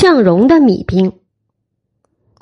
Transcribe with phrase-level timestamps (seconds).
[0.00, 1.14] 向荣的米兵，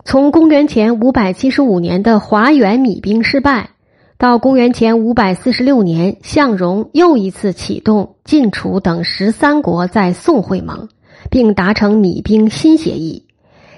[0.05, 3.71] 从公元前五百七十五年的华原米兵失败，
[4.19, 10.91] 到公元前五百四十六年，向荣又一次启动晋楚等十三国在宋会盟，
[11.31, 13.25] 并达成米兵新协议，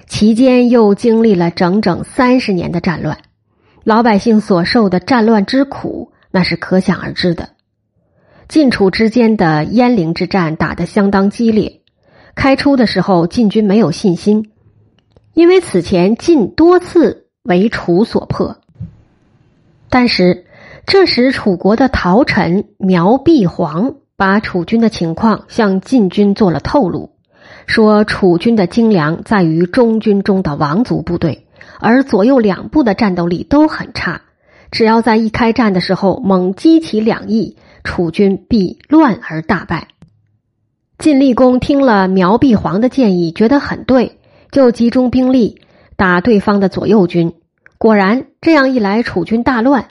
[0.07, 3.19] 期间又经历了整整三十年的战乱，
[3.85, 7.51] 老百姓所受的战乱之苦，那是可想而知的。
[8.49, 11.78] 晋楚之间的鄢陵之战打得相当激烈。
[12.39, 14.49] 开出的时候，晋军没有信心，
[15.33, 18.55] 因为此前晋多次为楚所破。
[19.89, 20.45] 但是
[20.85, 27.11] 这时，楚国的陶臣苗碧黄把楚军的情况向晋军做了透露，
[27.65, 31.45] 说楚军的精良在于中军中的王族部队，
[31.81, 34.21] 而左右两部的战斗力都很差。
[34.71, 39.89] 只要在一开战的时候猛击起两翼，楚军必乱而大败。
[40.99, 44.19] 晋厉公听了苗碧黄的建议，觉得很对，
[44.51, 45.61] 就集中兵力
[45.95, 47.35] 打对方的左右军。
[47.77, 49.87] 果然，这样一来，楚军大乱。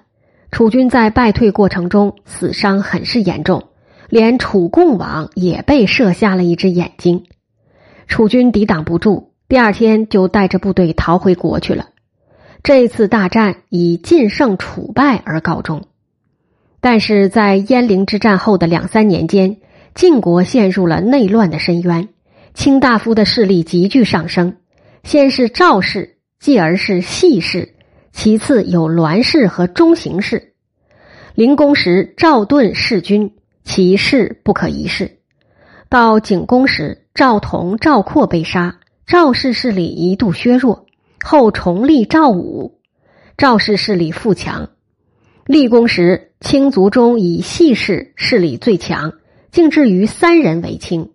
[0.51, 3.69] 楚军在败退过程中死伤很是严重，
[4.11, 7.25] 连楚共王也被射瞎了一只眼睛。
[8.07, 11.87] 楚军抵挡不住，第二天就带着部队逃回国去了。
[12.63, 15.85] 这次大战以晋胜楚败而告终。
[16.83, 19.57] 但是在鄢陵之战后的两三年间。
[19.99, 22.09] 晋国陷入了内乱的深渊，
[22.55, 24.59] 卿大夫的势力急剧上升。
[25.03, 27.75] 先是赵氏，继而是细氏，
[28.13, 30.55] 其次有栾氏和中行氏。
[31.35, 35.19] 灵公时，赵盾弑君，其势不可一世。
[35.89, 40.87] 到景公时，赵同、赵括被杀，赵氏势力一度削弱。
[41.25, 42.79] 后重立赵武，
[43.37, 44.71] 赵氏势力富强。
[45.45, 49.13] 立功时，卿族中以细氏势力最强。
[49.59, 51.11] 竟至于三人为卿。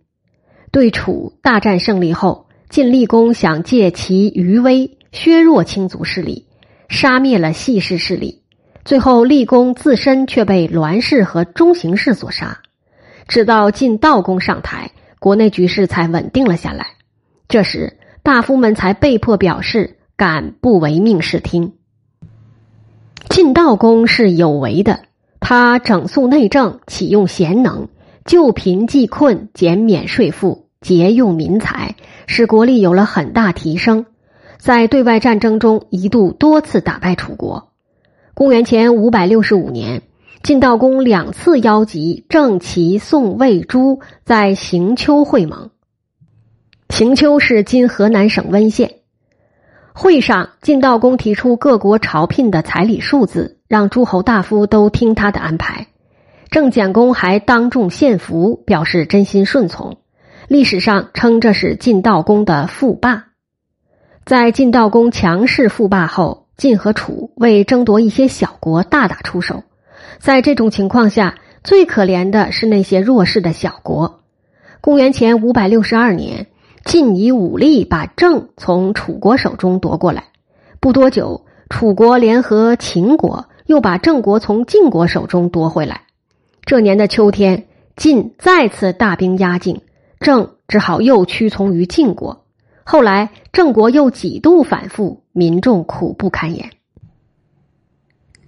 [0.70, 6.46] 对楚大战胜利后，晋厉公想借其余威削弱卿族势力，
[6.90, 8.42] 杀灭了细氏势力。
[8.84, 12.60] 最后，厉公自身却被栾氏和中行氏所杀。
[13.30, 16.88] 直到晋悼公上台，国内局势才稳定了下来。
[17.48, 21.76] 这时，大夫们才被迫表示敢不违命视听。
[23.30, 25.06] 晋悼公是有为的，
[25.40, 27.88] 他整肃内政，启用贤能。
[28.26, 31.96] 救贫济困，减免税赋，节用民财，
[32.26, 34.06] 使国力有了很大提升。
[34.58, 37.72] 在对外战争中，一度多次打败楚国。
[38.34, 40.04] 公元前五百六十五年，
[40.42, 45.70] 晋悼公两次邀集郑、齐、宋、魏、朱在行丘会盟。
[46.90, 48.96] 行丘是今河南省温县。
[49.94, 55.88] 会上，晋悼公提出各国朝聘的彩礼数字，让诸侯大夫都听他的安排。
[56.54, 59.98] 郑简公还当众献俘，表示真心顺从。
[60.48, 63.30] 历史上称这是晋悼公的复霸。
[64.24, 69.64] 在晋悼公强势复霸后，晋和楚为争夺一些小国大打出手。
[70.20, 74.20] 在这种情况下，最可怜的是那些弱势的小国。
[74.80, 76.46] 公元前五百六十二年，
[76.86, 80.26] 晋以武力把郑从楚国手中夺过来。
[80.80, 86.02] 不多久，楚国联合秦国，又把郑国从晋国手中夺回来。
[86.66, 87.66] 这年的秋天，
[87.96, 89.82] 晋再次大兵压境，
[90.20, 92.46] 郑只好又屈从于晋国。
[92.86, 96.72] 后来，郑国又几度反复，民众苦不堪言。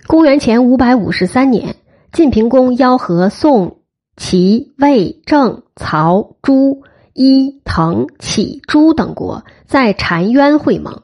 [0.07, 1.75] 公元前五百五十三年，
[2.11, 3.79] 晋平公邀和宋、
[4.15, 6.83] 齐、魏、郑、曹、朱、
[7.13, 11.01] 伊、滕、启、朱等国在澶渊会盟。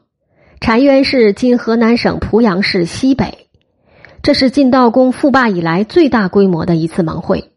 [0.60, 3.41] 澶渊是今河南省濮阳市西北。
[4.22, 7.50] 这是晋悼公复霸以来最大规模的一次盟会。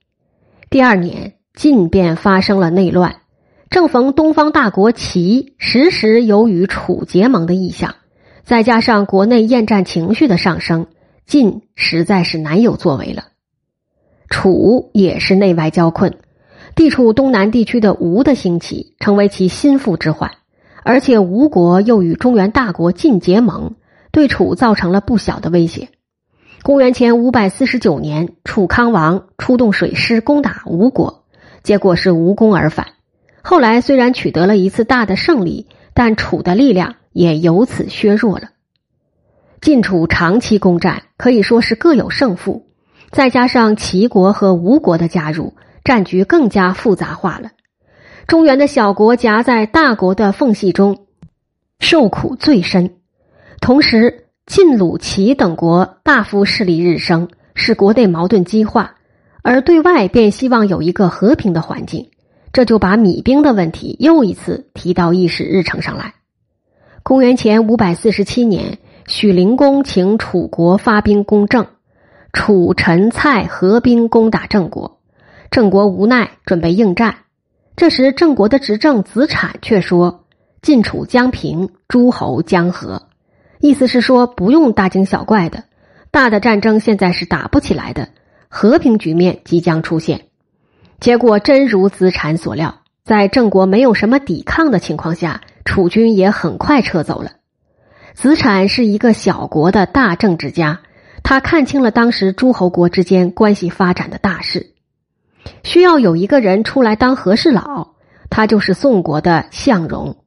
[0.71, 3.17] 第二年，晋便发生了内乱。
[3.69, 7.93] 正逢东方大国齐时时有与楚结盟的意向，
[8.43, 10.87] 再加上国内厌战情绪的上升，
[11.27, 13.25] 晋实在是难有作为了。
[14.27, 16.17] 楚也是内外交困，
[16.75, 20.31] 地处东南地区的吴的兴起成为其心腹之患，
[20.83, 23.75] 而且吴国又与中原大国晋结盟，
[24.11, 25.89] 对楚造成了不小的威胁。
[26.65, 31.25] 公元前五百四十九年，楚康王出动水师攻打吴国，
[31.61, 32.87] 结果是无功而返。
[33.43, 38.49] 后来虽然取得了一次大的胜利，但楚的力量也由此削弱了。
[39.61, 42.65] 晋楚长期攻战可以说是各有胜负，
[43.11, 45.53] 再加上齐国和吴国的加入，
[45.83, 47.51] 战局更加复杂化了。
[48.25, 51.05] 中原的小国夹在大国的缝隙中，
[51.77, 52.95] 受苦最深，
[53.61, 54.24] 同时。
[54.45, 58.95] 晋、鲁、齐等国大夫势力日升，使国内矛盾激化，
[59.41, 62.11] 而对外便希望有一个和平的环境。
[62.53, 66.13] 这就把米兵的问题又一次提到议事日程上来。
[67.01, 68.77] 公元前五百四十七年，
[69.07, 71.65] 许灵公请楚国发兵攻郑，
[72.31, 74.99] 楚陈蔡合兵攻打郑国，
[75.49, 77.15] 郑国无奈准备应战。
[77.75, 80.25] 这时，郑国的执政子产却说
[80.61, 83.01] ：“晋楚将平，诸侯将和。”
[83.65, 85.63] 意思是说，不用大惊小怪的，
[86.11, 88.09] 大的战争现在是打不起来的，
[88.47, 90.27] 和平局面即将出现。
[90.99, 97.31] 结果真如子产所料，在郑国没有什么抵抗的情况下，楚军也很快撤走了。
[98.13, 100.81] 子产是一个小国的大政治家，
[101.23, 104.75] 他看清了当时诸侯国之间关系发展的大势，
[105.63, 107.95] 需要有一个人出来当和事佬，
[108.29, 110.17] 他就是宋国的向荣。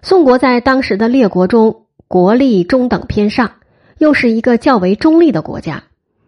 [0.00, 1.82] 宋国在当时的列国中。
[2.08, 3.52] 国力中等偏上，
[3.98, 5.84] 又是一个较为中立的国家，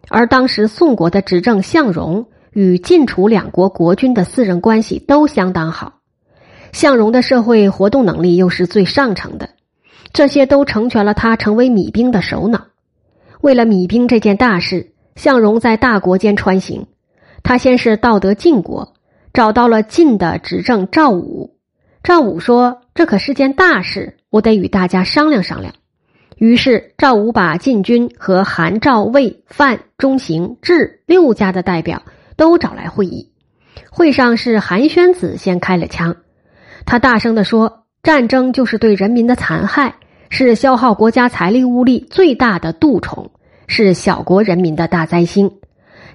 [0.09, 5.99] 而当时宋国的执政向荣与晋楚两国国君的私人关系都相当好，
[6.73, 9.51] 向荣的社会活动能力又是最上乘的，
[10.11, 12.65] 这些都成全了他成为米兵的首脑。
[13.39, 16.87] 为了米兵这件大事，向荣在大国间穿行，
[17.41, 18.95] 他先是到得晋国，
[19.31, 21.55] 找到了晋的执政赵武。
[22.03, 25.73] 赵武说：“这可是件大事。”我得与大家商量商量。
[26.37, 32.01] 于是赵武把晋军和韩、赵、魏、范、中、行、智六家的代表
[32.37, 33.31] 都找来会议。
[33.91, 36.15] 会上是韩宣子先开了枪，
[36.85, 39.95] 他大声的说：“战争就是对人民的残害，
[40.29, 43.31] 是消耗国家财力物力最大的蠹虫，
[43.67, 45.51] 是小国人民的大灾星。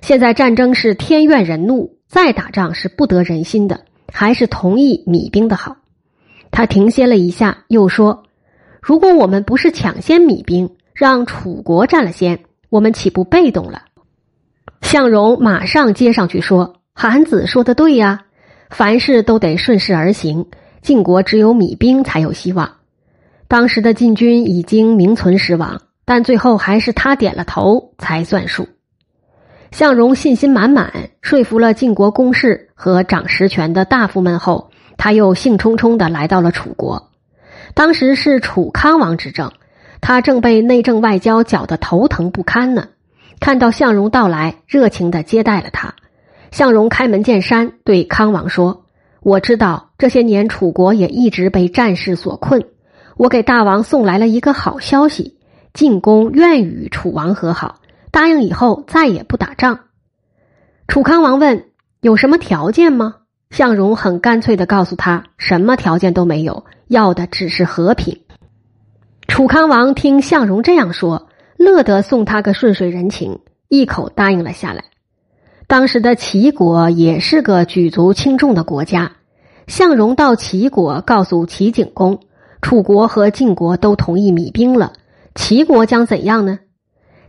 [0.01, 5.77] 现在战争是天怨人怒，再打仗是不得人心的，还是同意米兵的好。”
[6.55, 8.23] 他停歇了一下，又说
[8.81, 13.83] ：“如果我们不是抢先米兵，让楚国占了先，我们岂不被动了？”
[14.81, 18.27] 向荣马上接上去说：“韩子说的对呀，
[18.71, 20.47] 凡事都得顺势而行。
[20.81, 22.71] 晋国只有米兵才有希望。
[23.49, 28.69] 当时的晋军已经名存实亡，但最后还是他点了头才算数。”
[29.73, 34.71] 向荣信心满满，说服了晋国公室和掌实权的大夫们后。
[34.97, 37.11] 他又兴冲冲的来到了楚国，
[37.75, 39.53] 当时是楚康王执政，
[40.01, 42.89] 他正被内政外交搅得头疼不堪呢。
[43.41, 45.95] 看到向荣到来，热情的接待了他。
[46.51, 48.85] 向荣开门见山对康王说
[49.21, 52.65] ：“我知道这些年楚国也一直被战事所困，
[53.17, 55.37] 我给大王送来了一个好消息，
[55.73, 57.81] 晋公愿与楚王和好，
[58.13, 59.81] 答应以后再也不打仗。”
[60.87, 61.71] 楚康王问
[62.01, 63.17] ：“有什么条件吗？”
[63.55, 68.23] 向荣很干脆的告诉他：“什么条件都没有，要的只是和平。”
[69.29, 74.83] 楚康王听向荣这样说，乐得送他个顺水人情，一口答应了下来。
[75.69, 79.13] 当时的齐国也是个举足轻重的国家，
[79.69, 82.19] 向荣到齐国告诉齐景公，
[82.61, 84.95] 楚国和晋国都同意米兵了，
[85.37, 86.59] 齐国将怎样呢？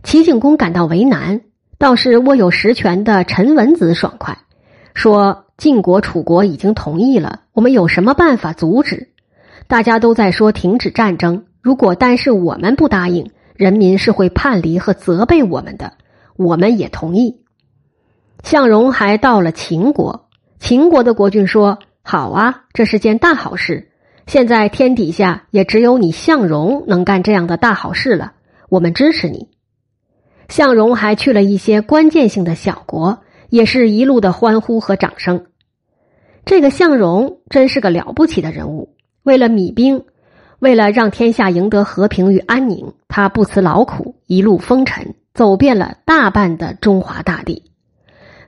[0.02, 1.42] 齐景公感到为难，
[1.78, 4.36] 倒是握有实权的陈文子爽快
[4.92, 5.45] 说。
[5.56, 9.08] 晋国、楚国已经同意了，我们有什么办法阻止？
[9.66, 15.94] 大家都在说停止战争，如果单是我们不答应，人民是会叛离和责备我们的。
[16.36, 17.40] 我们也同意。
[18.44, 20.28] 向荣还到了秦国，
[20.60, 23.90] 秦国的国君说：“好啊，这是件大好事。
[24.26, 28.34] 现在天底下也只有你向荣能干这样的大好事了，
[28.68, 29.48] 我们支持你。”
[30.48, 33.20] 向荣还去了一些关键性的小国。
[33.48, 35.46] 也是一路的欢呼和掌声。
[36.44, 38.94] 这个向荣真是个了不起的人物。
[39.22, 40.04] 为了米兵，
[40.60, 47.64] 为了让天下赢得和平与安宁，他不辞劳苦，一路风尘，走遍了大半的中华大地。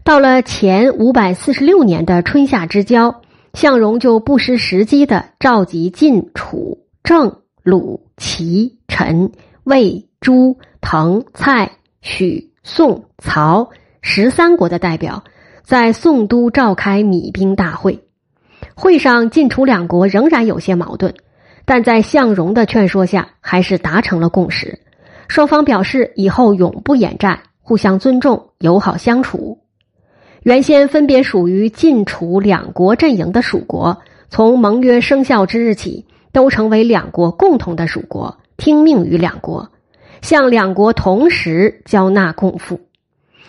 [0.05, 9.33] 到了前五百四十六年的春夏之交，向荣就不失时机的召集晋、楚、郑、鲁、齐、陈、
[9.64, 13.71] 魏、朱、滕、蔡、许、宋、曹。
[14.11, 15.23] 十三国的代表
[15.62, 18.05] 在宋都召开米兵大会，
[18.75, 21.15] 会上晋楚两国仍然有些矛盾，
[21.67, 24.81] 但在向荣的劝说下，还是达成了共识。
[25.29, 29.59] 双方表示以后永不演战，互相尊重，友好相处。
[30.43, 33.99] 原先分别属于晋楚两国阵营的蜀国，
[34.31, 39.69] 从盟约生效之日起，都成为两国共同的蜀国，听命于两国，
[40.23, 42.81] 向两国同时交纳贡赋。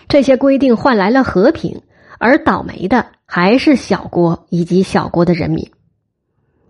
[0.09, 1.81] 这些规定换来了和平，
[2.17, 5.69] 而倒霉的还是小国以及小国的人民。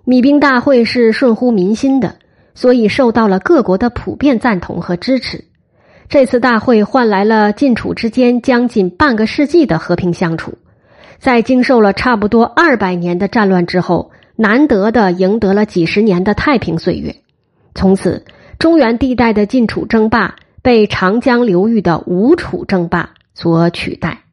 [0.04, 2.18] 米兵大会是顺乎民心的，
[2.54, 5.46] 所以受到了各国的普遍赞同和支持。
[6.10, 10.56] 这次大会换来了晋楚之间将近半个世纪的和平相处。
[11.20, 17.16] 在经受了差不多二百年的战乱之后，难得的赢得了几十年的太平岁月。
[17.76, 18.26] 从此，
[18.58, 24.29] 中原地带的晋楚争霸被长江流域的吴楚争霸所取代。